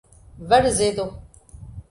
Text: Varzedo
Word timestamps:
Varzedo 0.49 1.05